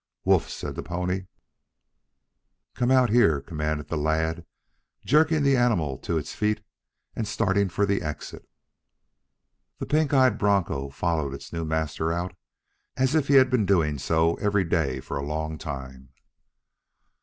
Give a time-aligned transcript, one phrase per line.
[0.25, 1.27] "Woof!" said the pony.
[2.73, 4.47] "Come out of here!" commanded the lad,
[5.05, 6.63] jerking the animal to its feet
[7.15, 8.49] and starting for the exit.
[9.77, 12.35] The pink eyed broncho followed its new master out
[12.97, 16.09] as if he had been doing so every day for a long time.